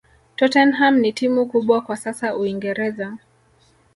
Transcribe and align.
tottenham 0.35 0.99
ni 0.99 1.13
timu 1.13 1.45
kubwa 1.45 1.81
kwa 1.81 1.97
sasa 1.97 2.35
uingereza 2.35 3.17